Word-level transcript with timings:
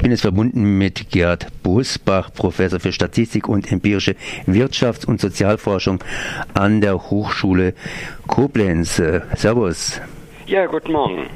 Ich 0.00 0.02
bin 0.02 0.12
jetzt 0.12 0.22
verbunden 0.22 0.78
mit 0.78 1.10
Gerd 1.10 1.48
Bosbach, 1.62 2.32
Professor 2.32 2.80
für 2.80 2.90
Statistik 2.90 3.50
und 3.50 3.70
empirische 3.70 4.16
Wirtschafts- 4.46 5.04
und 5.04 5.20
Sozialforschung 5.20 6.02
an 6.54 6.80
der 6.80 7.10
Hochschule 7.10 7.74
Koblenz. 8.26 8.96
Servus. 9.36 10.00
Ja, 10.46 10.64
guten 10.64 10.92
Morgen. 10.92 11.26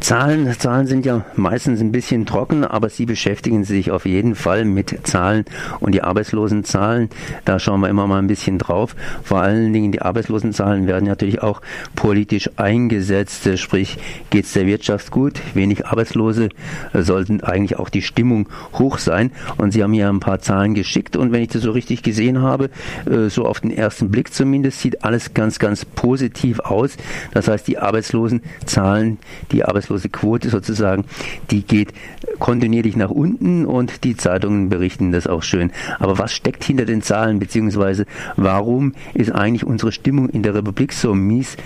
Zahlen, 0.00 0.50
Zahlen 0.58 0.86
sind 0.86 1.04
ja 1.04 1.24
meistens 1.34 1.80
ein 1.80 1.92
bisschen 1.92 2.24
trocken, 2.24 2.64
aber 2.64 2.88
Sie 2.88 3.04
beschäftigen 3.04 3.64
sich 3.64 3.90
auf 3.90 4.06
jeden 4.06 4.36
Fall 4.36 4.64
mit 4.64 5.06
Zahlen 5.06 5.44
und 5.80 5.92
die 5.92 6.02
Arbeitslosenzahlen. 6.02 7.10
Da 7.44 7.58
schauen 7.58 7.80
wir 7.80 7.88
immer 7.88 8.06
mal 8.06 8.18
ein 8.18 8.26
bisschen 8.28 8.58
drauf. 8.58 8.94
Vor 9.24 9.40
allen 9.40 9.72
Dingen 9.72 9.92
die 9.92 10.00
Arbeitslosenzahlen 10.00 10.86
werden 10.86 11.06
natürlich 11.06 11.42
auch 11.42 11.60
politisch 11.96 12.48
eingesetzt. 12.56 13.48
Sprich, 13.58 13.98
geht 14.30 14.44
es 14.44 14.52
der 14.52 14.66
Wirtschaft 14.66 15.10
gut? 15.10 15.40
Wenig 15.54 15.86
Arbeitslose 15.86 16.50
sollten 16.94 17.42
eigentlich 17.42 17.78
auch 17.78 17.88
die 17.88 18.02
Stimmung 18.02 18.48
hoch 18.74 18.98
sein. 18.98 19.32
Und 19.56 19.72
Sie 19.72 19.82
haben 19.82 19.92
hier 19.92 20.08
ein 20.08 20.20
paar 20.20 20.40
Zahlen 20.40 20.74
geschickt 20.74 21.16
und 21.16 21.32
wenn 21.32 21.42
ich 21.42 21.48
das 21.48 21.62
so 21.62 21.72
richtig 21.72 22.02
gesehen 22.02 22.40
habe, 22.40 22.70
äh, 23.10 23.28
so 23.28 23.44
auf 23.44 23.60
den 23.60 23.70
ersten 23.70 24.10
Blick 24.10 24.32
zumindest, 24.32 24.80
sieht 24.80 25.04
alles 25.04 25.34
ganz, 25.34 25.58
ganz 25.58 25.84
positiv 25.84 26.60
aus. 26.60 26.96
Das 27.32 27.48
heißt, 27.48 27.66
die 27.66 27.78
Arbeitslosenzahlen, 27.78 29.18
die 29.52 29.64
Arbeitslosenzahlen 29.64 29.87
arbeitslose 29.88 30.08
Quote 30.08 30.50
sozusagen, 30.50 31.04
die 31.50 31.62
geht 31.62 31.92
kontinuierlich 32.38 32.96
nach 32.96 33.10
unten 33.10 33.64
und 33.64 34.04
die 34.04 34.16
Zeitungen 34.16 34.68
berichten 34.68 35.12
das 35.12 35.26
auch 35.26 35.42
schön. 35.42 35.72
Aber 35.98 36.18
was 36.18 36.32
steckt 36.32 36.64
hinter 36.64 36.84
den 36.84 37.02
Zahlen, 37.02 37.38
beziehungsweise 37.38 38.06
warum 38.36 38.94
ist 39.14 39.32
eigentlich 39.32 39.64
unsere 39.64 39.92
Stimmung 39.92 40.28
in 40.28 40.42
der 40.42 40.54
Republik 40.54 40.92
so 40.92 41.14
mies? 41.14 41.56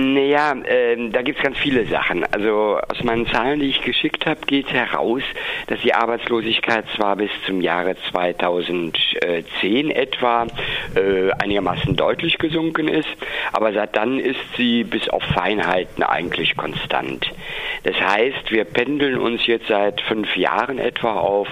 Naja, 0.00 0.54
äh, 0.64 1.10
da 1.10 1.20
gibt 1.20 1.38
es 1.38 1.44
ganz 1.44 1.58
viele 1.58 1.84
Sachen. 1.84 2.24
Also 2.32 2.78
aus 2.88 3.04
meinen 3.04 3.26
Zahlen, 3.26 3.60
die 3.60 3.66
ich 3.66 3.82
geschickt 3.82 4.24
habe, 4.24 4.40
geht 4.46 4.72
heraus, 4.72 5.22
dass 5.66 5.78
die 5.82 5.92
Arbeitslosigkeit 5.92 6.86
zwar 6.96 7.16
bis 7.16 7.30
zum 7.44 7.60
Jahre 7.60 7.96
2010 8.10 9.90
etwa 9.90 10.46
äh, 10.94 11.30
einigermaßen 11.32 11.96
deutlich 11.96 12.38
gesunken 12.38 12.88
ist, 12.88 13.08
aber 13.52 13.74
seit 13.74 13.94
dann 13.94 14.18
ist 14.18 14.40
sie 14.56 14.84
bis 14.84 15.06
auf 15.10 15.22
Feinheiten 15.22 16.02
eigentlich 16.02 16.56
konstant. 16.56 17.30
Das 17.82 18.00
heißt, 18.00 18.50
wir 18.50 18.64
pendeln 18.64 19.18
uns 19.18 19.46
jetzt 19.46 19.66
seit 19.66 20.00
fünf 20.00 20.34
Jahren 20.34 20.78
etwa 20.78 21.14
auf 21.14 21.48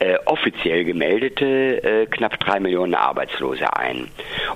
äh, 0.00 0.16
offiziell 0.24 0.84
gemeldete 0.84 1.82
äh, 1.84 2.06
knapp 2.06 2.40
drei 2.40 2.58
Millionen 2.58 2.94
Arbeitslose 2.94 3.76
ein. 3.76 4.08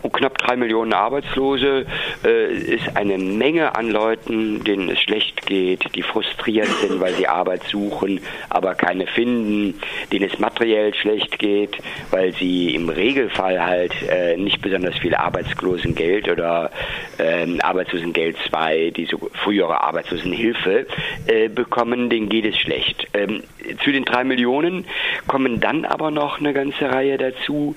Und 0.02 0.12
knapp 0.12 0.38
drei 0.38 0.56
Millionen 0.56 0.92
Arbeitslose 0.92 1.86
äh, 2.24 2.52
ist 2.52 2.96
eine 2.96 3.27
Menge 3.36 3.74
an 3.74 3.90
Leuten, 3.90 4.64
denen 4.64 4.88
es 4.88 5.00
schlecht 5.00 5.46
geht, 5.46 5.94
die 5.94 6.02
frustriert 6.02 6.68
sind, 6.80 7.00
weil 7.00 7.14
sie 7.14 7.26
Arbeit 7.26 7.64
suchen, 7.64 8.20
aber 8.48 8.74
keine 8.74 9.06
finden, 9.06 9.80
denen 10.12 10.30
es 10.30 10.38
materiell 10.38 10.94
schlecht 10.94 11.38
geht, 11.38 11.76
weil 12.10 12.32
sie 12.34 12.74
im 12.74 12.88
Regelfall 12.88 13.62
halt 13.64 13.92
äh, 14.08 14.36
nicht 14.36 14.62
besonders 14.62 14.96
viel 14.98 15.14
Arbeitslosengeld 15.14 16.28
oder 16.28 16.70
äh, 17.18 17.46
Arbeitslosengeld 17.60 18.36
2, 18.48 18.92
die 18.96 19.06
so 19.06 19.18
frühere 19.32 19.82
Arbeitslosenhilfe, 19.82 20.86
äh, 21.26 21.48
bekommen, 21.48 22.08
denen 22.08 22.28
geht 22.28 22.46
es 22.46 22.56
schlecht. 22.56 23.08
Ähm, 23.14 23.42
zu 23.84 23.92
den 23.92 24.04
drei 24.04 24.24
Millionen 24.24 24.84
kommen 25.26 25.60
dann 25.60 25.84
aber 25.84 26.10
noch 26.10 26.38
eine 26.38 26.52
ganze 26.52 26.90
Reihe 26.90 27.18
dazu, 27.18 27.74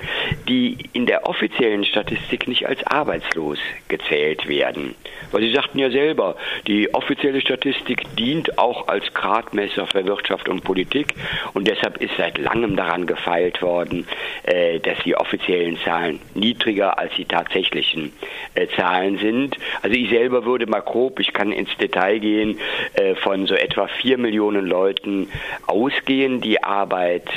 die 0.47 0.77
in 0.93 1.05
der 1.05 1.27
offiziellen 1.27 1.83
Statistik 1.85 2.47
nicht 2.47 2.67
als 2.67 2.83
arbeitslos 2.85 3.59
gezählt 3.87 4.47
werden. 4.47 4.95
Weil 5.31 5.41
Sie 5.41 5.53
sagten 5.53 5.79
ja 5.79 5.89
selber, 5.89 6.35
die 6.67 6.93
offizielle 6.93 7.41
Statistik 7.41 8.15
dient 8.17 8.57
auch 8.57 8.87
als 8.87 9.13
Gradmesser 9.13 9.87
für 9.87 10.05
Wirtschaft 10.05 10.49
und 10.49 10.63
Politik 10.63 11.15
und 11.53 11.67
deshalb 11.67 11.97
ist 12.01 12.11
seit 12.17 12.37
langem 12.37 12.75
daran 12.75 13.07
gefeilt 13.07 13.61
worden, 13.61 14.07
äh, 14.43 14.79
dass 14.79 14.97
die 15.03 15.15
offiziellen 15.15 15.77
Zahlen 15.77 16.19
niedriger 16.33 16.99
als 16.99 17.13
die 17.15 17.25
tatsächlichen 17.25 18.13
äh, 18.55 18.67
Zahlen 18.75 19.17
sind. 19.17 19.57
Also 19.81 19.95
ich 19.95 20.09
selber 20.09 20.45
würde 20.45 20.67
mal 20.67 20.81
grob, 20.81 21.19
ich 21.19 21.33
kann 21.33 21.51
ins 21.51 21.75
Detail 21.77 22.19
gehen, 22.19 22.59
äh, 22.93 23.15
von 23.15 23.47
so 23.47 23.55
etwa 23.55 23.87
vier 23.87 24.17
Millionen 24.17 24.65
Leuten 24.65 25.29
ausgehen, 25.67 26.41
die 26.41 26.63
Arbeit, 26.63 27.29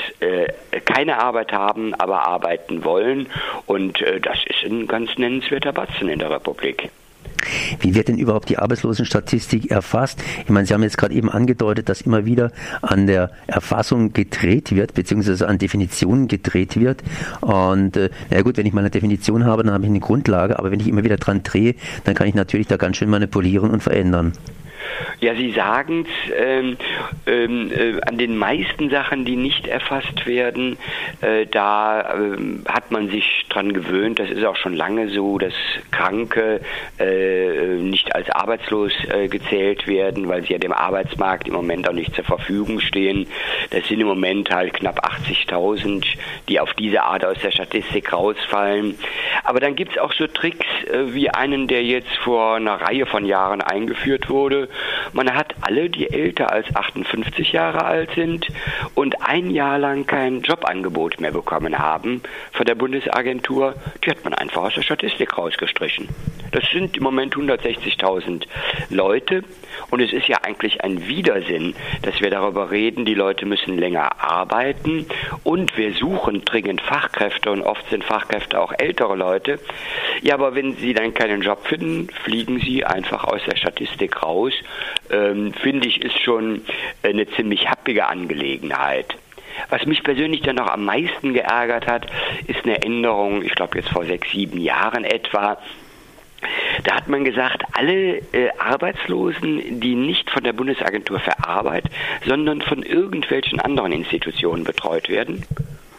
keine 0.84 1.18
Arbeit 1.18 1.52
haben, 1.52 1.94
aber 1.94 2.26
arbeiten 2.26 2.84
wollen 2.84 3.28
und 3.66 4.00
das 4.00 4.38
ist 4.46 4.64
ein 4.64 4.86
ganz 4.86 5.16
nennenswerter 5.18 5.72
Batzen 5.72 6.08
in 6.08 6.18
der 6.18 6.30
Republik. 6.30 6.90
Wie 7.80 7.94
wird 7.94 8.08
denn 8.08 8.18
überhaupt 8.18 8.48
die 8.48 8.58
Arbeitslosenstatistik 8.58 9.70
erfasst? 9.70 10.22
Ich 10.44 10.50
meine, 10.50 10.66
Sie 10.66 10.74
haben 10.74 10.82
jetzt 10.82 10.98
gerade 10.98 11.14
eben 11.14 11.30
angedeutet, 11.30 11.88
dass 11.88 12.00
immer 12.00 12.24
wieder 12.24 12.52
an 12.82 13.06
der 13.06 13.30
Erfassung 13.46 14.12
gedreht 14.12 14.74
wird, 14.74 14.94
beziehungsweise 14.94 15.46
an 15.48 15.58
Definitionen 15.58 16.28
gedreht 16.28 16.78
wird. 16.78 17.02
Und 17.40 17.96
äh, 17.96 18.10
na 18.30 18.42
gut, 18.42 18.56
wenn 18.56 18.66
ich 18.66 18.72
mal 18.72 18.80
eine 18.80 18.90
Definition 18.90 19.44
habe, 19.44 19.62
dann 19.62 19.72
habe 19.72 19.84
ich 19.84 19.90
eine 19.90 20.00
Grundlage, 20.00 20.58
aber 20.58 20.70
wenn 20.70 20.80
ich 20.80 20.88
immer 20.88 21.04
wieder 21.04 21.16
dran 21.16 21.42
drehe, 21.42 21.74
dann 22.04 22.14
kann 22.14 22.26
ich 22.26 22.34
natürlich 22.34 22.66
da 22.66 22.76
ganz 22.76 22.96
schön 22.96 23.10
manipulieren 23.10 23.70
und 23.70 23.82
verändern. 23.82 24.32
Ja, 25.20 25.34
Sie 25.34 25.52
sagen 25.52 26.06
es, 26.06 26.32
ähm, 26.36 26.76
ähm, 27.26 27.72
äh, 27.72 28.00
an 28.02 28.18
den 28.18 28.36
meisten 28.36 28.90
Sachen, 28.90 29.24
die 29.24 29.36
nicht 29.36 29.66
erfasst 29.66 30.26
werden, 30.26 30.76
äh, 31.20 31.46
da 31.46 32.14
ähm, 32.14 32.64
hat 32.68 32.90
man 32.90 33.08
sich 33.08 33.46
dran 33.48 33.72
gewöhnt. 33.72 34.18
Das 34.18 34.30
ist 34.30 34.44
auch 34.44 34.56
schon 34.56 34.74
lange 34.74 35.08
so, 35.08 35.38
dass 35.38 35.54
Kranke 35.90 36.60
äh, 36.98 37.76
nicht 37.76 38.14
als 38.14 38.28
arbeitslos 38.30 38.92
äh, 39.08 39.28
gezählt 39.28 39.86
werden, 39.86 40.28
weil 40.28 40.42
sie 40.42 40.52
ja 40.52 40.58
dem 40.58 40.72
Arbeitsmarkt 40.72 41.48
im 41.48 41.54
Moment 41.54 41.88
auch 41.88 41.94
nicht 41.94 42.14
zur 42.14 42.24
Verfügung 42.24 42.80
stehen. 42.80 43.26
Das 43.70 43.86
sind 43.88 44.00
im 44.00 44.06
Moment 44.06 44.50
halt 44.50 44.74
knapp 44.74 45.06
80.000, 45.06 46.04
die 46.48 46.60
auf 46.60 46.74
diese 46.74 47.02
Art 47.02 47.24
aus 47.24 47.38
der 47.42 47.50
Statistik 47.50 48.12
rausfallen. 48.12 48.98
Aber 49.44 49.60
dann 49.60 49.76
gibt 49.76 49.92
es 49.92 49.98
auch 49.98 50.12
so 50.12 50.26
Tricks 50.26 50.66
äh, 50.86 51.14
wie 51.14 51.30
einen, 51.30 51.68
der 51.68 51.82
jetzt 51.82 52.14
vor 52.22 52.56
einer 52.56 52.80
Reihe 52.80 53.06
von 53.06 53.24
Jahren 53.24 53.60
eingeführt 53.60 54.28
wurde 54.28 54.68
man 55.12 55.34
hat 55.34 55.54
alle, 55.60 55.90
die 55.90 56.10
älter 56.10 56.52
als 56.52 56.74
58 56.74 57.52
Jahre 57.52 57.84
alt 57.84 58.10
sind 58.14 58.48
und 58.94 59.22
ein 59.22 59.50
Jahr 59.50 59.78
lang 59.78 60.06
kein 60.06 60.40
Jobangebot 60.42 61.20
mehr 61.20 61.32
bekommen 61.32 61.78
haben 61.78 62.22
von 62.52 62.66
der 62.66 62.74
Bundesagentur, 62.74 63.74
die 64.04 64.10
hat 64.10 64.24
man 64.24 64.34
einfach 64.34 64.62
aus 64.62 64.74
der 64.74 64.82
Statistik 64.82 65.36
rausgestrichen. 65.38 66.08
Das 66.54 66.62
sind 66.70 66.96
im 66.96 67.02
Moment 67.02 67.34
160.000 67.34 68.44
Leute 68.88 69.42
und 69.90 70.00
es 70.00 70.12
ist 70.12 70.28
ja 70.28 70.36
eigentlich 70.42 70.84
ein 70.84 71.08
Widersinn, 71.08 71.74
dass 72.02 72.20
wir 72.20 72.30
darüber 72.30 72.70
reden, 72.70 73.04
die 73.04 73.14
Leute 73.14 73.44
müssen 73.44 73.76
länger 73.76 74.22
arbeiten 74.22 75.04
und 75.42 75.76
wir 75.76 75.94
suchen 75.94 76.44
dringend 76.44 76.80
Fachkräfte 76.80 77.50
und 77.50 77.62
oft 77.62 77.90
sind 77.90 78.04
Fachkräfte 78.04 78.60
auch 78.60 78.72
ältere 78.78 79.16
Leute. 79.16 79.58
Ja, 80.22 80.34
aber 80.34 80.54
wenn 80.54 80.76
sie 80.76 80.94
dann 80.94 81.12
keinen 81.12 81.42
Job 81.42 81.66
finden, 81.66 82.08
fliegen 82.22 82.60
sie 82.60 82.84
einfach 82.84 83.24
aus 83.24 83.40
der 83.48 83.56
Statistik 83.56 84.22
raus. 84.22 84.52
Ähm, 85.10 85.54
Finde 85.54 85.88
ich, 85.88 86.02
ist 86.02 86.20
schon 86.20 86.62
eine 87.02 87.26
ziemlich 87.30 87.68
happige 87.68 88.06
Angelegenheit. 88.06 89.16
Was 89.70 89.86
mich 89.86 90.04
persönlich 90.04 90.42
dann 90.42 90.56
noch 90.56 90.68
am 90.68 90.84
meisten 90.84 91.34
geärgert 91.34 91.88
hat, 91.88 92.06
ist 92.46 92.64
eine 92.64 92.80
Änderung, 92.82 93.42
ich 93.42 93.56
glaube 93.56 93.78
jetzt 93.78 93.90
vor 93.90 94.04
sechs, 94.04 94.30
sieben 94.30 94.60
Jahren 94.60 95.04
etwa, 95.04 95.58
hat 97.04 97.10
man 97.10 97.24
gesagt, 97.24 97.64
alle 97.72 98.22
äh, 98.32 98.48
Arbeitslosen, 98.58 99.78
die 99.78 99.94
nicht 99.94 100.30
von 100.30 100.42
der 100.42 100.54
Bundesagentur 100.54 101.20
für 101.20 101.38
Arbeit, 101.46 101.84
sondern 102.24 102.62
von 102.62 102.82
irgendwelchen 102.82 103.60
anderen 103.60 103.92
Institutionen 103.92 104.64
betreut 104.64 105.10
werden, 105.10 105.44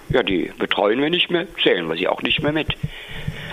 ja, 0.09 0.23
die 0.23 0.51
betreuen 0.57 0.99
wir 0.99 1.11
nicht 1.11 1.29
mehr, 1.29 1.45
zählen 1.61 1.87
wir 1.87 1.95
sie 1.95 2.07
auch 2.07 2.23
nicht 2.23 2.41
mehr 2.41 2.53
mit. 2.53 2.75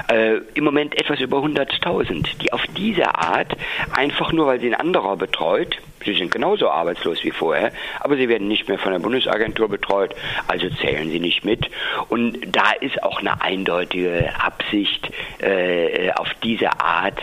Äh, 0.09 0.39
im 0.55 0.65
Moment 0.65 0.99
etwas 0.99 1.21
über 1.21 1.41
100.000, 1.41 2.39
die 2.41 2.55
auf 2.55 2.63
diese 2.75 3.17
Art 3.17 3.55
einfach 3.95 4.33
nur, 4.33 4.47
weil 4.47 4.59
sie 4.59 4.69
ein 4.69 4.81
anderer 4.81 5.19
betreut, 5.19 5.77
sie 6.05 6.15
sind 6.15 6.31
genauso 6.31 6.69
arbeitslos 6.69 7.23
wie 7.25 7.31
vorher, 7.31 7.73
aber 8.01 8.17
sie 8.17 8.29
werden 8.29 8.49
nicht 8.49 8.69
mehr 8.69 8.79
von 8.79 8.93
der 8.93 8.99
Bundesagentur 8.99 9.69
betreut, 9.69 10.15
also 10.49 10.69
zählen 10.71 11.11
sie 11.11 11.21
nicht 11.21 11.45
mit. 11.45 11.71
Und 12.09 12.39
da 12.55 12.73
ist 12.81 13.03
auch 13.03 13.21
eine 13.21 13.41
eindeutige 13.41 14.31
Absicht, 14.41 15.11
äh, 15.41 16.11
auf 16.13 16.29
diese 16.43 16.81
Art 16.81 17.21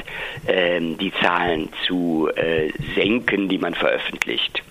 äh, 0.47 0.79
die 0.79 1.13
Zahlen 1.21 1.69
zu 1.85 2.29
äh, 2.35 2.71
senken, 2.95 3.49
die 3.49 3.57
man 3.57 3.73
veröffentlicht. 3.73 4.63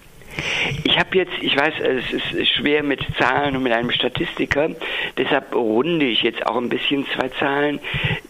Ich 0.84 0.98
habe 0.98 1.16
jetzt, 1.16 1.32
ich 1.40 1.56
weiß, 1.56 1.74
es 1.80 2.32
ist 2.32 2.48
schwer 2.48 2.82
mit 2.82 3.00
Zahlen 3.18 3.56
und 3.56 3.62
mit 3.62 3.72
einem 3.72 3.90
Statistiker, 3.90 4.70
deshalb 5.16 5.54
runde 5.54 6.06
ich 6.06 6.22
jetzt 6.22 6.46
auch 6.46 6.56
ein 6.56 6.68
bisschen 6.68 7.06
zwei 7.14 7.28
Zahlen, 7.28 7.80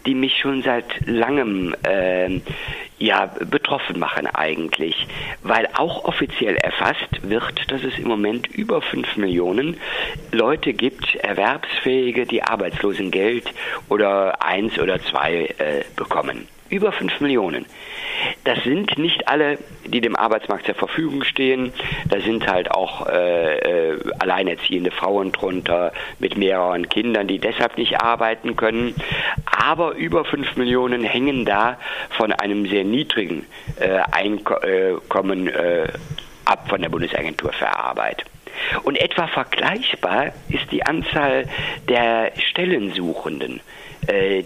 die 0.05 0.15
mich 0.15 0.37
schon 0.39 0.63
seit 0.63 0.85
langem 1.05 1.75
äh, 1.83 2.39
ja, 2.99 3.31
betroffen 3.49 3.97
machen 3.97 4.27
eigentlich, 4.27 5.07
weil 5.41 5.67
auch 5.73 6.03
offiziell 6.05 6.57
erfasst 6.57 7.21
wird, 7.23 7.71
dass 7.71 7.83
es 7.83 7.97
im 7.97 8.07
Moment 8.07 8.47
über 8.47 8.81
fünf 8.81 9.15
Millionen 9.15 9.77
Leute 10.31 10.73
gibt, 10.73 11.15
Erwerbsfähige, 11.15 12.25
die 12.25 12.43
Arbeitslosengeld 12.43 13.53
oder 13.87 14.43
eins 14.43 14.77
oder 14.77 15.01
zwei 15.01 15.45
äh, 15.57 15.83
bekommen. 15.95 16.47
Über 16.69 16.91
fünf 16.91 17.19
Millionen. 17.21 17.65
Das 18.49 18.63
sind 18.63 18.97
nicht 18.97 19.27
alle, 19.27 19.59
die 19.85 20.01
dem 20.01 20.15
Arbeitsmarkt 20.15 20.65
zur 20.65 20.73
Verfügung 20.73 21.23
stehen. 21.23 21.71
Da 22.07 22.19
sind 22.19 22.47
halt 22.47 22.71
auch 22.71 23.05
äh, 23.05 23.91
äh, 23.91 23.99
alleinerziehende 24.17 24.89
Frauen 24.89 25.31
drunter 25.31 25.93
mit 26.17 26.35
mehreren 26.35 26.89
Kindern, 26.89 27.27
die 27.27 27.37
deshalb 27.37 27.77
nicht 27.77 28.01
arbeiten 28.01 28.55
können. 28.55 28.95
Aber 29.45 29.93
über 29.93 30.25
fünf 30.25 30.55
Millionen 30.55 31.03
hängen 31.03 31.45
da 31.45 31.77
von 32.09 32.31
einem 32.31 32.67
sehr 32.67 32.85
niedrigen 32.85 33.45
äh, 33.79 33.99
Einkommen 34.11 35.47
äh, 35.47 35.89
ab 36.45 36.69
von 36.69 36.81
der 36.81 36.89
Bundesagentur 36.89 37.53
für 37.53 37.67
Arbeit. 37.67 38.25
Und 38.81 38.99
etwa 38.99 39.27
vergleichbar 39.27 40.31
ist 40.49 40.71
die 40.71 40.83
Anzahl 40.83 41.45
der 41.87 42.31
Stellensuchenden, 42.49 43.57
äh, 43.57 43.61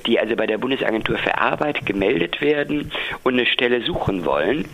die 0.08 0.20
also 0.20 0.36
bei 0.36 0.48
der 0.48 0.58
Bundesagentur 0.58 1.18
für 1.18 1.38
Arbeit 1.38 1.86
gemeldet 1.86 2.42
werden 2.42 2.92
und 3.24 3.34
eine 3.34 3.46
Stelle 3.46 3.82
suchen 3.82 4.26
wollen, 4.26 4.66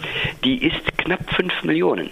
die 0.44 0.66
ist 0.66 0.98
knapp 0.98 1.30
5 1.36 1.64
Millionen. 1.64 2.12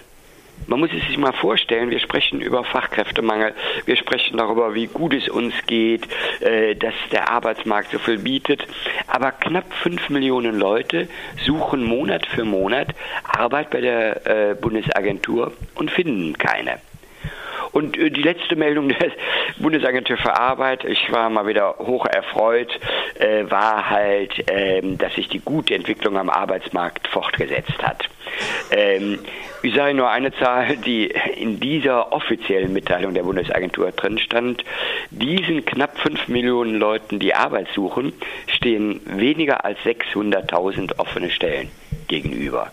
Man 0.65 0.79
muss 0.79 0.89
es 0.91 1.05
sich 1.07 1.17
mal 1.17 1.33
vorstellen, 1.33 1.91
wir 1.91 1.99
sprechen 1.99 2.41
über 2.41 2.63
Fachkräftemangel, 2.63 3.53
wir 3.85 3.95
sprechen 3.95 4.37
darüber, 4.37 4.73
wie 4.73 4.87
gut 4.87 5.13
es 5.13 5.29
uns 5.29 5.53
geht, 5.65 6.07
äh, 6.41 6.75
dass 6.75 6.93
der 7.11 7.29
Arbeitsmarkt 7.29 7.91
so 7.91 7.99
viel 7.99 8.17
bietet. 8.17 8.67
Aber 9.07 9.31
knapp 9.31 9.71
fünf 9.73 10.09
Millionen 10.09 10.57
Leute 10.57 11.07
suchen 11.45 11.83
Monat 11.83 12.25
für 12.25 12.43
Monat 12.43 12.89
Arbeit 13.23 13.69
bei 13.69 13.81
der 13.81 14.25
äh, 14.25 14.55
Bundesagentur 14.55 15.53
und 15.75 15.91
finden 15.91 16.37
keine. 16.37 16.79
Und 17.71 17.97
äh, 17.97 18.09
die 18.09 18.21
letzte 18.21 18.55
Meldung 18.55 18.89
der 18.99 19.11
Bundesagentur 19.57 20.17
für 20.17 20.35
Arbeit, 20.35 20.83
ich 20.83 21.11
war 21.11 21.29
mal 21.29 21.47
wieder 21.47 21.75
hoch 21.79 22.05
erfreut, 22.05 22.79
äh, 23.15 23.49
war 23.49 23.89
halt, 23.89 24.49
äh, 24.49 24.81
dass 24.97 25.15
sich 25.15 25.27
die 25.29 25.39
gute 25.39 25.75
Entwicklung 25.75 26.17
am 26.17 26.29
Arbeitsmarkt 26.29 27.07
fortgesetzt 27.07 27.81
hat. 27.81 28.07
Ähm, 28.71 29.19
ich 29.63 29.73
sage 29.73 29.93
nur 29.93 30.09
eine 30.09 30.31
Zahl, 30.33 30.77
die 30.77 31.11
in 31.35 31.59
dieser 31.59 32.11
offiziellen 32.11 32.73
Mitteilung 32.73 33.13
der 33.13 33.23
Bundesagentur 33.23 33.91
drin 33.91 34.19
stand. 34.19 34.63
Diesen 35.09 35.65
knapp 35.65 35.97
5 35.99 36.27
Millionen 36.27 36.75
Leuten, 36.75 37.19
die 37.19 37.33
Arbeit 37.33 37.67
suchen, 37.73 38.13
stehen 38.47 39.01
weniger 39.05 39.65
als 39.65 39.79
600.000 39.79 40.99
offene 40.99 41.31
Stellen 41.31 41.69
gegenüber. 42.07 42.71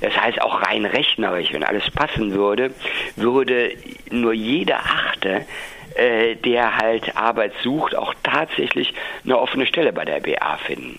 Das 0.00 0.16
heißt, 0.16 0.40
auch 0.40 0.62
rein 0.62 0.86
rechnerisch, 0.86 1.52
wenn 1.52 1.64
alles 1.64 1.90
passen 1.90 2.32
würde, 2.32 2.72
würde 3.16 3.72
nur 4.10 4.32
jeder 4.32 4.78
Achte, 4.78 5.44
äh, 5.94 6.36
der 6.36 6.76
halt 6.76 7.16
Arbeit 7.16 7.52
sucht, 7.62 7.94
auch 7.94 8.14
tatsächlich 8.22 8.94
eine 9.24 9.38
offene 9.38 9.66
Stelle 9.66 9.92
bei 9.92 10.04
der 10.04 10.20
BA 10.20 10.56
finden. 10.58 10.98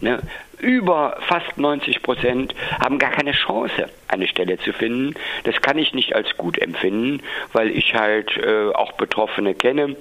Ne? 0.00 0.20
Über 0.58 1.16
fast 1.20 1.56
90 1.56 2.02
Prozent 2.02 2.54
haben 2.80 2.98
gar 2.98 3.12
keine 3.12 3.32
Chance, 3.32 3.88
eine 4.08 4.26
Stelle 4.26 4.58
zu 4.58 4.72
finden. 4.72 5.14
Das 5.44 5.60
kann 5.62 5.78
ich 5.78 5.94
nicht 5.94 6.16
als 6.16 6.36
gut 6.36 6.58
empfinden, 6.58 7.22
weil 7.52 7.70
ich 7.70 7.94
halt 7.94 8.36
äh, 8.36 8.70
auch 8.74 8.92
Betroffene 8.92 9.54
kenne 9.54 9.96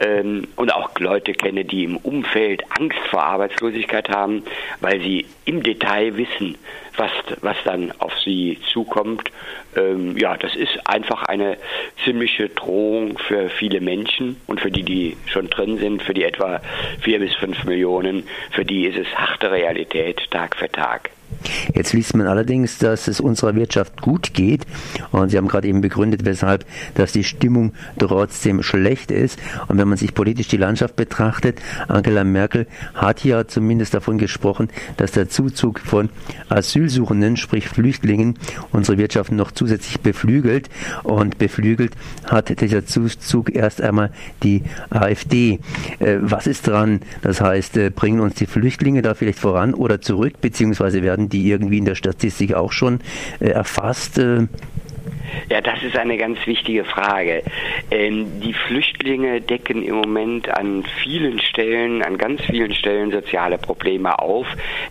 ähm, 0.00 0.46
und 0.54 0.72
auch 0.72 0.96
Leute 0.98 1.32
kenne, 1.32 1.64
die 1.64 1.84
im 1.84 1.96
Umfeld 1.96 2.62
Angst 2.78 2.98
vor 3.10 3.24
Arbeitslosigkeit 3.24 4.08
haben, 4.08 4.44
weil 4.80 5.00
sie 5.00 5.26
im 5.44 5.62
Detail 5.62 6.16
wissen, 6.16 6.56
was, 6.96 7.10
was 7.40 7.56
dann 7.64 7.92
auf 7.98 8.12
sie 8.20 8.58
zukommt. 8.72 9.30
Ähm, 9.76 10.16
ja, 10.16 10.36
das 10.36 10.54
ist 10.54 10.88
einfach 10.88 11.24
eine 11.24 11.58
ziemliche 12.04 12.48
Drohung 12.48 13.18
für 13.18 13.50
viele 13.50 13.80
Menschen 13.80 14.40
und 14.46 14.60
für 14.60 14.70
die, 14.70 14.82
die 14.82 15.16
schon 15.26 15.50
drin 15.50 15.78
sind, 15.78 16.02
für 16.02 16.14
die 16.14 16.24
etwa 16.24 16.60
vier 17.00 17.18
bis 17.18 17.34
fünf 17.34 17.64
Millionen, 17.64 18.26
für 18.52 18.64
die 18.64 18.86
ist 18.86 18.96
es 18.96 19.18
harte 19.18 19.50
Realität 19.50 19.95
Tag 20.30 20.56
für 20.56 20.70
Tag. 20.70 21.10
Jetzt 21.74 21.92
liest 21.92 22.16
man 22.16 22.26
allerdings, 22.26 22.78
dass 22.78 23.08
es 23.08 23.20
unserer 23.20 23.54
Wirtschaft 23.54 24.00
gut 24.00 24.34
geht. 24.34 24.66
Und 25.12 25.30
Sie 25.30 25.36
haben 25.36 25.48
gerade 25.48 25.68
eben 25.68 25.80
begründet, 25.80 26.24
weshalb, 26.24 26.64
dass 26.94 27.12
die 27.12 27.24
Stimmung 27.24 27.72
trotzdem 27.98 28.62
schlecht 28.62 29.10
ist. 29.10 29.38
Und 29.68 29.78
wenn 29.78 29.88
man 29.88 29.98
sich 29.98 30.14
politisch 30.14 30.48
die 30.48 30.56
Landschaft 30.56 30.96
betrachtet, 30.96 31.60
Angela 31.88 32.24
Merkel 32.24 32.66
hat 32.94 33.24
ja 33.24 33.46
zumindest 33.46 33.94
davon 33.94 34.18
gesprochen, 34.18 34.68
dass 34.96 35.12
der 35.12 35.28
Zuzug 35.28 35.80
von 35.80 36.08
Asylsuchenden, 36.48 37.36
sprich 37.36 37.68
Flüchtlingen, 37.68 38.38
unsere 38.72 38.98
Wirtschaft 38.98 39.32
noch 39.32 39.52
zusätzlich 39.52 40.00
beflügelt. 40.00 40.68
Und 41.02 41.38
beflügelt 41.38 41.92
hat 42.24 42.60
dieser 42.60 42.86
Zuzug 42.86 43.54
erst 43.54 43.80
einmal 43.80 44.10
die 44.42 44.62
AfD. 44.90 45.60
Äh, 45.98 46.16
was 46.20 46.46
ist 46.46 46.66
dran? 46.66 47.00
Das 47.22 47.40
heißt, 47.40 47.76
äh, 47.76 47.90
bringen 47.90 48.20
uns 48.20 48.34
die 48.34 48.46
Flüchtlinge 48.46 49.02
da 49.02 49.14
vielleicht 49.14 49.38
voran 49.38 49.74
oder 49.74 50.00
zurück, 50.00 50.34
beziehungsweise 50.40 51.02
werden 51.02 51.15
werden 51.16 51.28
die 51.28 51.50
irgendwie 51.50 51.78
in 51.78 51.84
der 51.84 51.94
Statistik 51.94 52.54
auch 52.54 52.72
schon 52.72 53.00
äh, 53.40 53.48
erfasst? 53.48 54.18
Ja, 55.50 55.60
das 55.60 55.82
ist 55.82 55.96
eine 55.96 56.16
ganz 56.16 56.38
wichtige 56.46 56.84
Frage. 56.84 57.42
Ähm, 57.90 58.40
die 58.40 58.52
Flüchtlinge 58.52 59.40
decken 59.40 59.82
im 59.82 59.96
Moment 59.96 60.48
an 60.48 60.84
vielen 61.02 61.40
Stellen, 61.40 62.02
an 62.02 62.18
ganz 62.18 62.42
vielen 62.42 62.74
Stellen 62.74 63.10
soziale 63.10 63.58
Probleme 63.58 64.18
auf, 64.18 64.46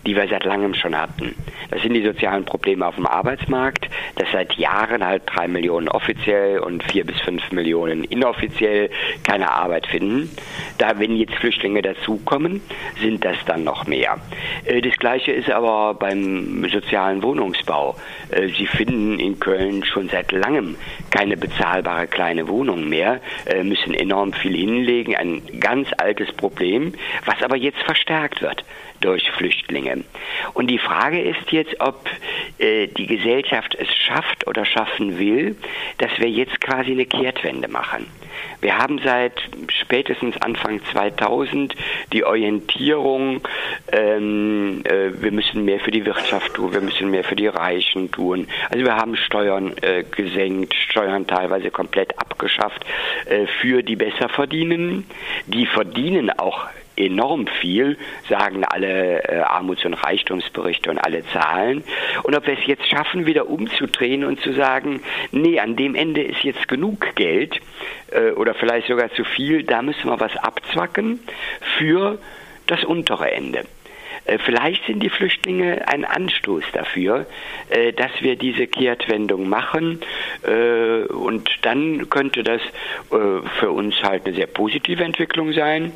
die 0.06 0.16
wir 0.16 0.26
seit 0.28 0.44
langem 0.44 0.74
schon 0.74 0.96
hatten. 0.96 1.34
Das 1.70 1.82
sind 1.82 1.94
die 1.94 2.02
sozialen 2.02 2.44
Probleme 2.44 2.86
auf 2.86 2.94
dem 2.94 3.06
Arbeitsmarkt, 3.06 3.88
dass 4.16 4.30
seit 4.32 4.54
Jahren 4.54 5.04
halt 5.04 5.22
drei 5.26 5.48
Millionen 5.48 5.88
offiziell 5.88 6.60
und 6.60 6.82
vier 6.84 7.04
bis 7.04 7.20
fünf 7.20 7.50
Millionen 7.52 8.04
inoffiziell 8.04 8.90
keine 9.24 9.50
Arbeit 9.50 9.86
finden. 9.86 10.30
Da, 10.78 10.98
wenn 10.98 11.16
jetzt 11.16 11.34
Flüchtlinge 11.34 11.82
dazukommen, 11.82 12.60
sind 13.00 13.24
das 13.24 13.36
dann 13.46 13.64
noch 13.64 13.86
mehr. 13.86 14.18
Äh, 14.64 14.80
das 14.80 14.96
Gleiche 14.96 15.32
ist 15.32 15.50
aber 15.50 15.94
beim 15.94 16.66
sozialen 16.70 17.22
Wohnungsbau. 17.22 17.96
Äh, 18.30 18.48
Sie 18.48 18.66
finden 18.66 19.18
in 19.18 19.38
Köln 19.38 19.84
schon 19.84 20.08
seit 20.08 20.25
langem 20.32 20.76
keine 21.10 21.36
bezahlbare 21.36 22.06
kleine 22.06 22.48
Wohnung 22.48 22.88
mehr, 22.88 23.20
äh, 23.46 23.62
müssen 23.62 23.94
enorm 23.94 24.32
viel 24.32 24.56
hinlegen, 24.56 25.16
ein 25.16 25.42
ganz 25.60 25.88
altes 25.98 26.32
Problem, 26.32 26.92
was 27.24 27.42
aber 27.42 27.56
jetzt 27.56 27.82
verstärkt 27.82 28.42
wird 28.42 28.64
durch 29.00 29.30
Flüchtlinge. 29.32 30.04
Und 30.54 30.68
die 30.68 30.78
Frage 30.78 31.20
ist 31.20 31.50
jetzt, 31.50 31.80
ob 31.80 32.08
äh, 32.58 32.86
die 32.88 33.06
Gesellschaft 33.06 33.74
es 33.74 33.94
schafft 33.94 34.46
oder 34.46 34.64
schaffen 34.64 35.18
will, 35.18 35.56
dass 35.98 36.10
wir 36.18 36.28
jetzt 36.28 36.60
quasi 36.60 36.92
eine 36.92 37.06
Kehrtwende 37.06 37.68
machen. 37.68 38.06
Wir 38.60 38.78
haben 38.78 39.00
seit 39.04 39.40
spätestens 39.68 40.36
Anfang 40.40 40.80
2000 40.92 41.74
die 42.12 42.24
Orientierung, 42.24 43.40
ähm, 43.92 44.82
äh, 44.84 45.10
wir 45.22 45.32
müssen 45.32 45.64
mehr 45.64 45.80
für 45.80 45.90
die 45.90 46.04
Wirtschaft 46.06 46.54
tun, 46.54 46.72
wir 46.72 46.80
müssen 46.80 47.10
mehr 47.10 47.24
für 47.24 47.36
die 47.36 47.46
Reichen 47.46 48.10
tun. 48.10 48.48
Also 48.70 48.84
wir 48.84 48.96
haben 48.96 49.16
Steuern 49.16 49.72
äh, 49.82 50.04
gesenkt, 50.04 50.74
Steuern 50.74 51.26
teilweise 51.26 51.70
komplett 51.70 52.18
abgeschafft 52.18 52.84
äh, 53.26 53.46
für 53.60 53.82
die 53.82 53.96
besser 53.96 54.28
verdienen. 54.28 55.06
Die 55.46 55.66
verdienen 55.66 56.30
auch 56.30 56.66
enorm 56.96 57.46
viel, 57.46 57.98
sagen 58.28 58.64
alle 58.64 59.22
äh, 59.24 59.40
Armuts- 59.40 59.84
und 59.84 59.94
Reichtumsberichte 59.94 60.90
und 60.90 60.98
alle 60.98 61.24
Zahlen. 61.26 61.84
Und 62.22 62.34
ob 62.34 62.46
wir 62.46 62.54
es 62.58 62.66
jetzt 62.66 62.88
schaffen, 62.88 63.26
wieder 63.26 63.48
umzudrehen 63.48 64.24
und 64.24 64.40
zu 64.40 64.52
sagen, 64.52 65.02
nee, 65.30 65.60
an 65.60 65.76
dem 65.76 65.94
Ende 65.94 66.22
ist 66.22 66.42
jetzt 66.42 66.68
genug 66.68 67.14
Geld 67.14 67.60
äh, 68.10 68.30
oder 68.30 68.54
vielleicht 68.54 68.88
sogar 68.88 69.10
zu 69.12 69.24
viel, 69.24 69.62
da 69.62 69.82
müssen 69.82 70.08
wir 70.08 70.18
was 70.20 70.36
abzwacken 70.36 71.20
für 71.78 72.18
das 72.66 72.84
untere 72.84 73.30
Ende. 73.30 73.64
Äh, 74.26 74.38
vielleicht 74.38 74.84
sind 74.86 75.02
die 75.02 75.10
Flüchtlinge 75.10 75.86
ein 75.88 76.04
Anstoß 76.04 76.64
dafür, 76.72 77.26
äh, 77.70 77.92
dass 77.92 78.10
wir 78.20 78.36
diese 78.36 78.66
Kehrtwendung 78.66 79.48
machen 79.48 80.00
äh, 80.42 81.04
und 81.04 81.50
dann 81.62 82.08
könnte 82.10 82.42
das 82.42 82.60
für 83.08 83.70
uns 83.70 84.02
halt 84.02 84.26
eine 84.26 84.34
sehr 84.34 84.46
positive 84.46 85.02
Entwicklung 85.02 85.52
sein. 85.52 85.92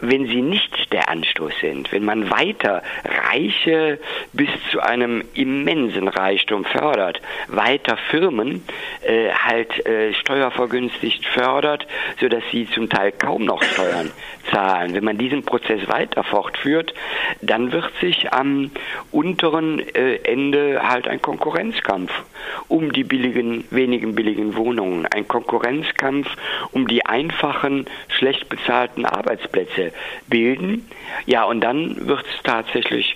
Wenn 0.00 0.26
sie 0.26 0.42
nicht 0.42 0.92
der 0.92 1.08
Anstoß 1.08 1.52
sind, 1.60 1.92
wenn 1.92 2.04
man 2.04 2.30
weiter 2.30 2.82
Reiche 3.26 3.98
bis 4.32 4.48
zu 4.70 4.80
einem 4.80 5.22
immensen 5.34 6.08
Reichtum 6.08 6.64
fördert, 6.64 7.20
weiter 7.48 7.96
Firmen 8.10 8.62
halt 9.06 9.82
steuervergünstigt 10.20 11.24
fördert, 11.26 11.86
sodass 12.20 12.42
sie 12.50 12.68
zum 12.70 12.88
Teil 12.88 13.12
kaum 13.12 13.44
noch 13.44 13.62
Steuern 13.62 14.10
zahlen, 14.50 14.94
wenn 14.94 15.04
man 15.04 15.18
diesen 15.18 15.44
Prozess 15.44 15.88
weiter 15.88 16.24
fortführt, 16.24 16.94
dann 17.40 17.72
wird 17.72 17.90
sich 18.00 18.32
am 18.32 18.70
unteren 19.10 19.80
äh, 19.94 20.16
Ende 20.24 20.80
halt 20.82 21.08
ein 21.08 21.20
Konkurrenzkampf 21.20 22.12
um 22.68 22.92
die 22.92 23.04
billigen, 23.04 23.64
wenigen 23.70 24.14
billigen 24.14 24.56
Wohnungen, 24.56 25.06
ein 25.06 25.26
Konkurrenzkampf 25.26 26.28
um 26.72 26.86
die 26.86 27.04
einfachen, 27.04 27.86
schlecht 28.08 28.48
bezahlten 28.48 29.04
Arbeitsplätze 29.04 29.92
bilden. 30.28 30.88
Ja, 31.26 31.44
und 31.44 31.60
dann 31.60 32.06
wird 32.06 32.24
es 32.26 32.42
tatsächlich 32.42 33.15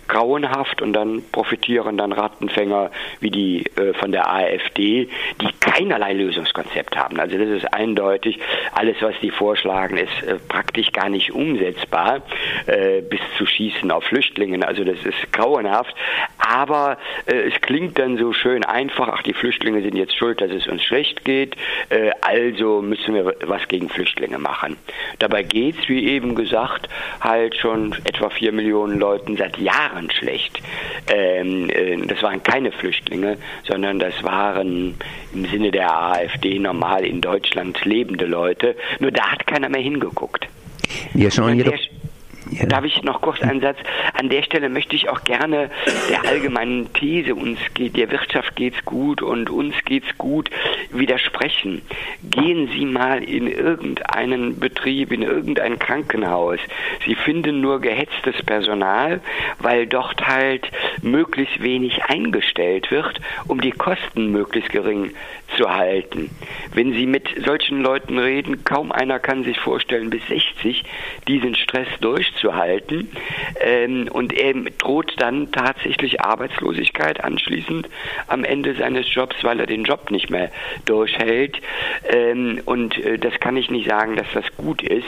grauenhaft 0.11 0.81
und 0.81 0.91
dann 0.91 1.23
profitieren 1.31 1.97
dann 1.97 2.11
Rattenfänger 2.11 2.91
wie 3.21 3.31
die 3.31 3.65
äh, 3.77 3.93
von 3.93 4.11
der 4.11 4.29
AfD, 4.29 5.07
die 5.39 5.49
keinerlei 5.61 6.11
Lösungskonzept 6.11 6.97
haben. 6.97 7.17
Also 7.17 7.37
das 7.37 7.47
ist 7.47 7.73
eindeutig, 7.73 8.37
alles 8.73 8.97
was 8.99 9.15
die 9.21 9.31
vorschlagen, 9.31 9.95
ist 9.95 10.11
äh, 10.27 10.35
praktisch 10.49 10.91
gar 10.91 11.07
nicht 11.07 11.31
umsetzbar, 11.31 12.23
äh, 12.67 13.01
bis 13.01 13.21
zu 13.37 13.45
Schießen 13.45 13.89
auf 13.89 14.03
Flüchtlingen. 14.03 14.65
Also 14.65 14.83
das 14.83 14.97
ist 15.05 15.31
grauenhaft. 15.31 15.95
aber 16.37 16.97
äh, 17.25 17.47
es 17.47 17.61
klingt 17.61 17.97
dann 17.97 18.17
so 18.17 18.33
schön 18.33 18.65
einfach, 18.65 19.07
ach, 19.07 19.23
die 19.23 19.33
Flüchtlinge 19.33 19.81
sind 19.81 19.95
jetzt 19.95 20.17
schuld, 20.17 20.41
dass 20.41 20.51
es 20.51 20.67
uns 20.67 20.83
schlecht 20.83 21.23
geht, 21.23 21.55
äh, 21.87 22.11
also 22.19 22.81
müssen 22.81 23.13
wir 23.15 23.33
was 23.45 23.65
gegen 23.69 23.87
Flüchtlinge 23.87 24.39
machen. 24.39 24.75
Dabei 25.19 25.43
geht 25.43 25.79
es, 25.79 25.87
wie 25.87 26.09
eben 26.09 26.35
gesagt, 26.35 26.89
halt 27.21 27.55
schon 27.55 27.95
etwa 28.03 28.29
vier 28.29 28.51
Millionen 28.51 28.99
Leuten 28.99 29.37
seit 29.37 29.57
Jahren 29.57 30.00
schlecht. 30.09 30.61
Ähm, 31.07 31.69
äh, 31.69 31.97
das 32.07 32.21
waren 32.23 32.41
keine 32.43 32.71
Flüchtlinge, 32.71 33.37
sondern 33.67 33.99
das 33.99 34.23
waren 34.23 34.95
im 35.33 35.45
Sinne 35.45 35.71
der 35.71 35.91
AfD 35.91 36.57
normal 36.59 37.05
in 37.05 37.21
Deutschland 37.21 37.83
lebende 37.85 38.25
Leute. 38.25 38.75
Nur 38.99 39.11
da 39.11 39.31
hat 39.31 39.45
keiner 39.47 39.69
mehr 39.69 39.81
hingeguckt. 39.81 40.47
Wir 41.13 41.31
schauen 41.31 41.57
jedoch 41.57 41.77
ja. 42.51 42.65
Darf 42.65 42.83
ich 42.83 43.01
noch 43.03 43.21
kurz 43.21 43.41
einen 43.41 43.61
Satz? 43.61 43.77
An 44.13 44.29
der 44.29 44.43
Stelle 44.43 44.69
möchte 44.69 44.95
ich 44.95 45.09
auch 45.09 45.23
gerne 45.23 45.69
der 46.09 46.25
allgemeinen 46.27 46.91
These, 46.93 47.33
uns 47.35 47.59
geht, 47.73 47.95
der 47.95 48.11
Wirtschaft 48.11 48.55
geht's 48.55 48.83
gut 48.85 49.21
und 49.21 49.49
uns 49.49 49.73
geht's 49.85 50.17
gut, 50.17 50.49
widersprechen. 50.91 51.81
Gehen 52.23 52.69
Sie 52.73 52.85
mal 52.85 53.23
in 53.23 53.47
irgendeinen 53.47 54.59
Betrieb, 54.59 55.11
in 55.11 55.21
irgendein 55.21 55.79
Krankenhaus. 55.79 56.59
Sie 57.05 57.15
finden 57.15 57.61
nur 57.61 57.79
gehetztes 57.79 58.43
Personal, 58.45 59.21
weil 59.59 59.87
dort 59.87 60.27
halt 60.27 60.69
möglichst 61.01 61.61
wenig 61.61 62.03
eingestellt 62.03 62.91
wird, 62.91 63.21
um 63.47 63.61
die 63.61 63.71
Kosten 63.71 64.31
möglichst 64.31 64.71
gering 64.71 65.11
zu 65.57 65.73
halten. 65.73 66.29
Wenn 66.73 66.93
Sie 66.93 67.05
mit 67.05 67.27
solchen 67.45 67.81
Leuten 67.81 68.17
reden, 68.17 68.63
kaum 68.63 68.91
einer 68.91 69.19
kann 69.19 69.43
sich 69.43 69.59
vorstellen, 69.59 70.09
bis 70.09 70.25
60 70.27 70.83
diesen 71.27 71.55
Stress 71.55 71.87
durchzuhalten. 72.41 73.09
Ähm, 73.59 74.09
und 74.11 74.33
er 74.33 74.53
droht 74.77 75.13
dann 75.17 75.51
tatsächlich 75.51 76.21
Arbeitslosigkeit 76.21 77.23
anschließend 77.23 77.87
am 78.27 78.43
Ende 78.43 78.75
seines 78.75 79.13
Jobs, 79.13 79.35
weil 79.43 79.59
er 79.59 79.67
den 79.67 79.83
Job 79.83 80.11
nicht 80.11 80.29
mehr 80.29 80.51
durchhält. 80.85 81.61
Ähm, 82.09 82.61
und 82.65 82.97
äh, 82.97 83.17
das 83.17 83.39
kann 83.39 83.57
ich 83.57 83.69
nicht 83.69 83.87
sagen, 83.87 84.15
dass 84.15 84.27
das 84.33 84.45
gut 84.57 84.81
ist. 84.81 85.05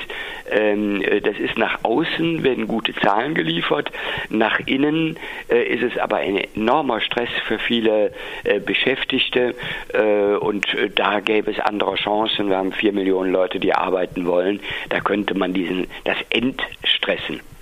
Ähm, 0.52 1.02
äh, 1.02 1.22
das 1.22 1.38
ist 1.38 1.58
nach 1.58 1.84
außen, 1.84 2.44
werden 2.44 2.68
gute 2.68 2.94
Zahlen 2.96 3.34
geliefert. 3.34 3.92
Nach 4.30 4.60
innen 4.66 5.18
äh, 5.50 5.64
ist 5.64 5.84
es 5.84 5.98
aber 5.98 6.18
ein 6.18 6.38
enormer 6.56 7.02
Stress 7.02 7.30
für 7.48 7.60
viele 7.60 8.12
äh, 8.44 8.60
Beschäftigte. 8.60 9.56
Äh, 9.94 10.36
und 10.36 10.74
äh, 10.74 10.90
da 10.90 11.20
gäbe 11.20 11.52
es 11.52 11.60
andere 11.60 11.96
Chancen. 11.96 12.50
Wir 12.50 12.58
haben 12.58 12.74
vier 12.74 12.94
Millionen 12.94 13.32
Leute, 13.32 13.60
die 13.60 13.74
arbeiten 13.74 14.26
wollen. 14.26 14.60
Da 14.90 15.00
könnte 15.00 15.36
man 15.36 15.54
diesen, 15.54 15.88
das 16.04 16.18
entstressen. 17.24 17.54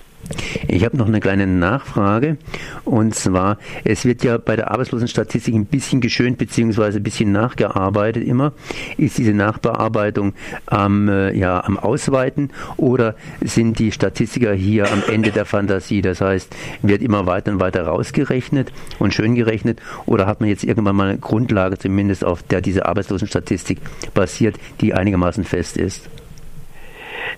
Ich 0.68 0.84
habe 0.84 0.96
noch 0.96 1.08
eine 1.08 1.18
kleine 1.18 1.48
Nachfrage 1.48 2.36
und 2.84 3.12
zwar, 3.14 3.58
es 3.82 4.04
wird 4.04 4.22
ja 4.22 4.38
bei 4.38 4.54
der 4.54 4.70
Arbeitslosenstatistik 4.70 5.52
ein 5.52 5.66
bisschen 5.66 6.00
geschönt 6.00 6.38
bzw. 6.38 6.96
ein 6.96 7.02
bisschen 7.02 7.32
nachgearbeitet 7.32 8.24
immer. 8.24 8.52
Ist 8.96 9.18
diese 9.18 9.34
Nachbearbeitung 9.34 10.32
am, 10.66 11.08
äh, 11.08 11.36
ja, 11.36 11.62
am 11.64 11.76
Ausweiten 11.76 12.50
oder 12.76 13.16
sind 13.40 13.80
die 13.80 13.90
Statistiker 13.90 14.54
hier 14.54 14.90
am 14.92 15.02
Ende 15.10 15.32
der 15.32 15.44
Fantasie? 15.44 16.02
Das 16.02 16.20
heißt, 16.20 16.54
wird 16.82 17.02
immer 17.02 17.26
weiter 17.26 17.50
und 17.50 17.60
weiter 17.60 17.82
rausgerechnet 17.82 18.72
und 19.00 19.12
schön 19.12 19.34
gerechnet 19.34 19.82
oder 20.06 20.26
hat 20.26 20.40
man 20.40 20.48
jetzt 20.48 20.62
irgendwann 20.62 20.96
mal 20.96 21.08
eine 21.08 21.18
Grundlage 21.18 21.78
zumindest, 21.78 22.24
auf 22.24 22.44
der 22.44 22.60
diese 22.60 22.86
Arbeitslosenstatistik 22.86 23.80
basiert, 24.14 24.56
die 24.80 24.94
einigermaßen 24.94 25.44
fest 25.44 25.76
ist? 25.76 26.08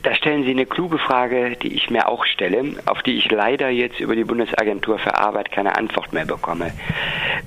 Da 0.03 0.15
stellen 0.15 0.45
Sie 0.45 0.51
eine 0.51 0.67
kluge 0.67 0.99
Frage, 0.99 1.57
die 1.63 1.75
ich 1.75 1.91
mir 1.91 2.09
auch 2.09 2.25
stelle, 2.27 2.75
auf 2.87 3.03
die 3.03 3.17
ich 3.17 3.31
leider 3.31 3.69
jetzt 3.71 4.01
über 4.01 4.17
die 4.17 4.25
Bundesagentur 4.25 4.99
für 4.99 5.17
Arbeit 5.17 5.51
keine 5.51 5.77
Antwort 5.77 6.13
mehr 6.13 6.27
bekomme. 6.27 6.73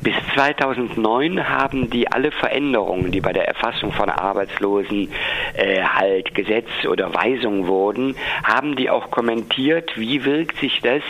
Bis 0.01 0.15
2009 0.35 1.49
haben 1.49 1.89
die 1.89 2.11
alle 2.11 2.31
Veränderungen, 2.31 3.11
die 3.11 3.19
bei 3.19 3.33
der 3.33 3.47
Erfassung 3.47 3.91
von 3.91 4.09
Arbeitslosen 4.09 5.09
äh, 5.55 5.81
halt 5.81 6.35
Gesetz 6.35 6.69
oder 6.87 7.13
Weisung 7.13 7.67
wurden, 7.67 8.15
haben 8.43 8.75
die 8.75 8.89
auch 8.89 9.09
kommentiert, 9.09 9.97
wie 9.97 10.23
wirkt 10.23 10.59
sich 10.59 10.79
das 10.81 11.01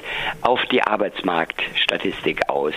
auf 0.42 0.66
die 0.68 0.82
Arbeitsmarktstatistik 0.82 2.50
aus. 2.50 2.74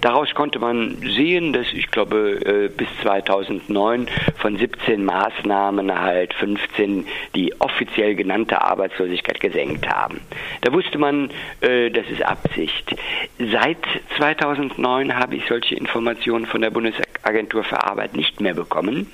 Daraus 0.00 0.32
konnte 0.34 0.58
man 0.58 0.96
sehen, 1.02 1.52
dass 1.52 1.66
ich 1.72 1.90
glaube 1.90 2.40
äh, 2.44 2.68
bis 2.68 2.88
2009 3.02 4.08
von 4.36 4.56
17 4.56 5.04
Maßnahmen 5.04 5.98
halt 6.00 6.34
15 6.34 7.06
die 7.34 7.54
offiziell 7.60 8.14
genannte 8.14 8.60
Arbeitslosigkeit 8.60 9.40
gesenkt 9.40 9.88
haben. 9.88 10.20
Da 10.60 10.72
wusste 10.72 10.98
man, 10.98 11.30
äh, 11.60 11.90
das 11.90 12.06
ist 12.10 12.22
Absicht. 12.22 12.94
Seit 13.38 13.78
2009 14.16 15.16
habe 15.28 15.36
ich 15.36 15.46
solche 15.46 15.74
Informationen 15.74 16.46
von 16.46 16.62
der 16.62 16.70
Bundesagentur 16.70 17.62
für 17.62 17.84
Arbeit 17.84 18.16
nicht 18.16 18.40
mehr 18.40 18.54
bekommen. 18.54 19.08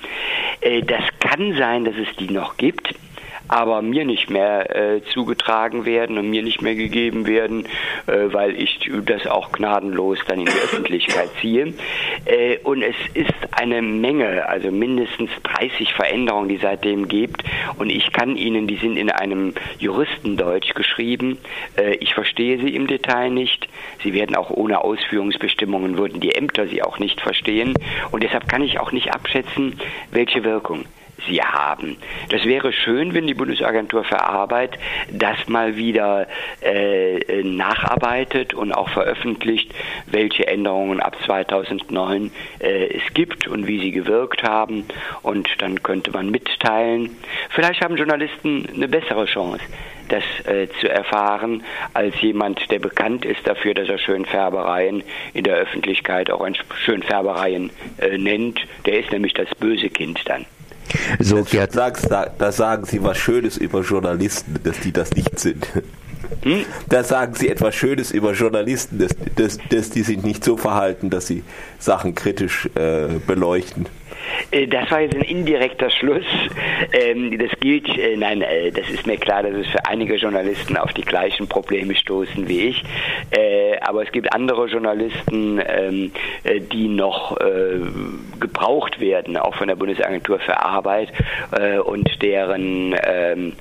Äh, 0.60 0.82
das 0.82 1.02
kann 1.18 1.56
sein, 1.56 1.84
dass 1.84 1.96
es 1.96 2.14
die 2.14 2.30
noch 2.30 2.56
gibt 2.56 2.94
aber 3.48 3.82
mir 3.82 4.04
nicht 4.04 4.30
mehr 4.30 4.74
äh, 4.74 5.02
zugetragen 5.12 5.84
werden 5.84 6.18
und 6.18 6.30
mir 6.30 6.42
nicht 6.42 6.62
mehr 6.62 6.74
gegeben 6.74 7.26
werden, 7.26 7.66
äh, 8.06 8.32
weil 8.32 8.60
ich 8.60 8.90
das 9.04 9.26
auch 9.26 9.52
gnadenlos 9.52 10.18
dann 10.26 10.40
in 10.40 10.46
die 10.46 10.52
Öffentlichkeit 10.52 11.30
ziehe. 11.40 11.74
Äh, 12.24 12.58
und 12.64 12.82
es 12.82 12.96
ist 13.14 13.32
eine 13.52 13.82
Menge, 13.82 14.48
also 14.48 14.70
mindestens 14.70 15.30
30 15.42 15.92
Veränderungen, 15.92 16.48
die 16.48 16.58
seitdem 16.58 17.08
gibt. 17.08 17.44
Und 17.76 17.90
ich 17.90 18.12
kann 18.12 18.36
Ihnen, 18.36 18.66
die 18.66 18.76
sind 18.76 18.96
in 18.96 19.10
einem 19.10 19.54
Juristendeutsch 19.78 20.74
geschrieben. 20.74 21.38
Äh, 21.76 21.96
ich 21.96 22.14
verstehe 22.14 22.58
sie 22.58 22.74
im 22.74 22.86
Detail 22.86 23.30
nicht. 23.30 23.68
Sie 24.02 24.12
werden 24.12 24.36
auch 24.36 24.50
ohne 24.50 24.82
Ausführungsbestimmungen, 24.82 25.98
würden 25.98 26.20
die 26.20 26.34
Ämter 26.34 26.66
sie 26.66 26.82
auch 26.82 26.98
nicht 26.98 27.20
verstehen. 27.20 27.74
Und 28.10 28.22
deshalb 28.22 28.48
kann 28.48 28.62
ich 28.62 28.80
auch 28.80 28.92
nicht 28.92 29.12
abschätzen, 29.12 29.78
welche 30.10 30.44
Wirkung 30.44 30.84
sie 31.26 31.40
haben. 31.42 31.96
Das 32.30 32.44
wäre 32.44 32.72
schön, 32.72 33.14
wenn 33.14 33.26
die 33.26 33.34
Bundesagentur 33.34 34.04
für 34.04 34.20
Arbeit 34.20 34.78
das 35.10 35.48
mal 35.48 35.76
wieder 35.76 36.26
äh, 36.60 37.42
nacharbeitet 37.42 38.54
und 38.54 38.72
auch 38.72 38.88
veröffentlicht, 38.88 39.72
welche 40.06 40.46
Änderungen 40.46 41.00
ab 41.00 41.16
2009 41.24 42.30
äh, 42.60 42.96
es 42.96 43.14
gibt 43.14 43.46
und 43.46 43.66
wie 43.66 43.80
sie 43.80 43.90
gewirkt 43.90 44.42
haben. 44.42 44.84
Und 45.22 45.48
dann 45.58 45.82
könnte 45.82 46.10
man 46.10 46.30
mitteilen. 46.30 47.16
Vielleicht 47.50 47.80
haben 47.82 47.96
Journalisten 47.96 48.68
eine 48.74 48.88
bessere 48.88 49.26
Chance 49.26 49.64
das 50.08 50.22
äh, 50.46 50.68
zu 50.80 50.88
erfahren, 50.88 51.62
als 51.94 52.20
jemand, 52.20 52.70
der 52.70 52.78
bekannt 52.78 53.24
ist 53.24 53.46
dafür, 53.46 53.74
dass 53.74 53.88
er 53.88 53.98
Schönfärbereien 53.98 55.02
in 55.32 55.44
der 55.44 55.56
Öffentlichkeit 55.56 56.30
auch 56.30 56.46
Schönfärbereien 56.84 57.70
äh, 57.98 58.18
nennt. 58.18 58.60
Der 58.86 59.00
ist 59.00 59.12
nämlich 59.12 59.32
das 59.32 59.48
böse 59.54 59.88
Kind 59.88 60.20
dann. 60.26 60.46
So, 61.18 61.42
Gerd. 61.44 61.72
Sagst, 61.72 62.10
da, 62.10 62.26
da 62.26 62.52
sagen 62.52 62.84
Sie 62.84 63.02
was 63.02 63.18
Schönes 63.18 63.56
über 63.56 63.82
Journalisten, 63.82 64.56
dass 64.62 64.80
die 64.80 64.92
das 64.92 65.12
nicht 65.12 65.38
sind. 65.38 65.66
Hm? 66.42 66.64
Da 66.88 67.04
sagen 67.04 67.34
Sie 67.34 67.48
etwas 67.48 67.74
Schönes 67.74 68.10
über 68.10 68.32
Journalisten, 68.32 68.98
dass, 68.98 69.16
dass, 69.36 69.58
dass 69.68 69.90
die 69.90 70.02
sich 70.02 70.22
nicht 70.22 70.44
so 70.44 70.56
verhalten, 70.56 71.10
dass 71.10 71.26
sie 71.26 71.42
Sachen 71.78 72.14
kritisch 72.14 72.68
äh, 72.74 73.18
beleuchten. 73.26 73.86
Äh, 74.50 74.66
das 74.66 74.90
war 74.90 75.00
jetzt 75.00 75.14
ein 75.14 75.22
indirekter 75.22 75.90
Schluss. 75.90 76.24
Ähm, 76.92 77.36
das 77.38 77.50
gilt, 77.60 77.88
äh, 77.98 78.16
nein, 78.16 78.42
äh, 78.42 78.70
das 78.70 78.88
ist 78.88 79.06
mir 79.06 79.16
klar, 79.16 79.42
dass 79.42 79.54
es 79.54 79.66
für 79.68 79.84
einige 79.86 80.16
Journalisten 80.16 80.76
auf 80.76 80.92
die 80.92 81.02
gleichen 81.02 81.48
Probleme 81.48 81.94
stoßen 81.94 82.48
wie 82.48 82.68
ich. 82.68 82.84
Aber 83.80 84.02
es 84.02 84.12
gibt 84.12 84.32
andere 84.32 84.66
Journalisten, 84.66 85.60
ähm, 85.66 86.12
die 86.72 86.88
noch 86.88 87.36
gebraucht 88.40 89.00
werden, 89.00 89.36
auch 89.36 89.54
von 89.54 89.68
der 89.68 89.76
Bundesagentur 89.76 90.38
für 90.38 90.58
Arbeit 90.58 91.12
und 91.84 92.22
deren 92.22 92.94
ähm, 93.04 93.52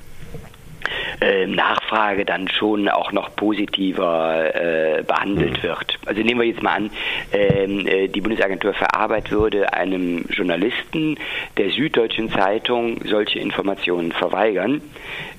äh, 1.20 1.46
Nachfrage 1.46 2.24
dann 2.24 2.48
schon 2.48 2.88
auch 2.88 3.12
noch 3.12 3.34
positiver 3.36 4.54
äh, 4.54 5.02
behandelt 5.02 5.58
mhm. 5.58 5.68
wird. 5.68 5.98
Also 6.06 6.22
nehmen 6.22 6.40
wir 6.40 6.46
jetzt 6.46 6.62
mal 6.62 6.74
an, 6.74 6.90
ähm, 7.32 7.86
äh, 7.86 8.08
die 8.08 8.20
Bundesagentur 8.20 8.74
für 8.74 8.94
Arbeit 8.94 9.30
würde 9.30 9.72
einem 9.72 10.24
Journalisten 10.30 11.16
der 11.56 11.70
Süddeutschen 11.70 12.30
Zeitung 12.30 13.00
solche 13.04 13.38
Informationen 13.38 14.12
verweigern. 14.12 14.80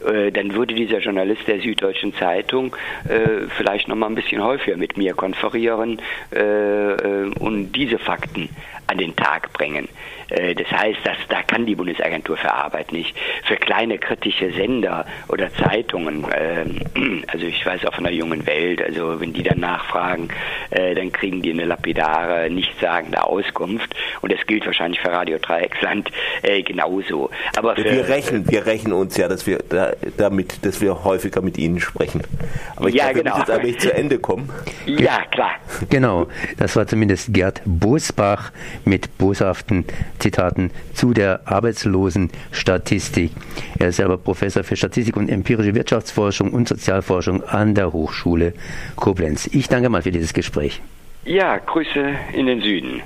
Äh, 0.05 0.32
dann 0.32 0.53
würde 0.53 0.74
dieser 0.74 1.00
Journalist 1.00 1.48
der 1.48 1.60
Süddeutschen 1.60 2.13
Zeitung 2.15 2.75
äh, 3.08 3.48
vielleicht 3.58 3.88
noch 3.88 3.96
mal 3.96 4.08
ein 4.08 4.15
bisschen 4.15 4.44
häufiger 4.44 4.77
mit 4.77 4.98
mir 4.98 5.13
konferieren 5.13 6.01
äh, 6.32 7.29
und 7.39 7.74
diese 7.74 7.98
Fakten 7.98 8.50
an 8.88 8.98
den 8.98 9.15
Tag 9.15 9.51
bringen. 9.54 9.88
Äh, 10.30 10.56
das 10.56 10.70
heißt, 10.72 11.00
dass, 11.04 11.18
da 11.30 11.44
kann 11.44 11.65
die 11.65 11.75
Bundesagentur 11.75 12.38
für 12.38 12.54
Arbeit 12.54 12.92
nicht. 12.92 13.15
Für 13.44 13.56
kleine 13.56 13.98
kritische 13.98 14.51
Sender 14.51 15.06
oder 15.27 15.54
Zeitungen, 15.54 16.25
ähm, 16.36 17.24
also 17.27 17.46
ich 17.46 17.65
weiß 17.65 17.86
auch 17.86 17.94
von 17.94 18.04
der 18.04 18.13
jungen 18.13 18.46
Welt, 18.46 18.82
also 18.82 19.20
wenn 19.20 19.34
die 19.34 19.44
dann 19.44 19.60
nachfragen, 19.60 20.30
äh, 20.72 20.96
dann 20.96 21.12
kriegen 21.12 21.42
die 21.42 21.51
eine 21.51 21.65
lapidare, 21.65 22.50
nichtssagende 22.50 23.24
Auskunft. 23.24 23.96
Und 24.22 24.32
das 24.32 24.46
gilt 24.48 24.65
wahrscheinlich 24.65 25.00
für 25.00 25.12
Radio 25.12 25.38
Dreiecksland 25.38 26.12
äh, 26.42 26.62
genauso. 26.63 27.30
Aber 27.56 27.77
wir 27.77 28.08
rechnen, 28.08 28.50
wir 28.50 28.65
rechnen 28.65 28.94
uns 28.94 29.18
ja, 29.18 29.27
dass 29.27 29.46
wir 29.46 29.60
da, 29.70 29.94
damit, 30.18 30.65
dass 30.65 30.82
wir 30.82 31.04
häufiger 31.04 31.42
mit 31.42 31.58
Ihnen 31.58 31.80
sprechen. 31.80 32.22
Aber 32.75 32.89
ich 32.89 32.96
ja, 32.96 33.12
glaube, 33.12 33.24
genau. 33.24 33.36
wir 33.36 33.39
müssen 33.39 33.51
jetzt 33.51 33.60
eigentlich 33.60 33.80
zu 33.80 33.94
Ende 33.94 34.20
kommen. 34.20 34.50
Ja, 34.86 35.24
klar. 35.32 35.51
Genau. 35.89 36.27
Das 36.58 36.75
war 36.75 36.88
zumindest 36.88 37.34
Gerd 37.34 37.62
Bosbach 37.65 38.51
mit 38.84 39.17
boshaften 39.17 39.86
Zitaten 40.20 40.72
zu 40.94 41.13
der 41.13 41.41
Arbeitslosenstatistik. 41.46 43.32
Er 43.79 43.89
ist 43.89 43.98
selber 43.98 44.17
Professor 44.17 44.63
für 44.63 44.75
Statistik 44.75 45.15
und 45.17 45.29
empirische 45.29 45.75
Wirtschaftsforschung 45.75 46.51
und 46.51 46.67
Sozialforschung 46.67 47.44
an 47.44 47.75
der 47.75 47.94
Hochschule 47.94 48.53
Koblenz. 48.96 49.48
Ich 49.48 49.67
danke 49.67 49.89
mal 49.89 50.01
für 50.01 50.12
dieses 50.12 50.34
Gespräch. 50.34 50.82
Ja, 51.25 51.58
Grüße 51.58 52.13
in 52.34 52.46
den 52.46 52.62
Süden. 52.62 53.01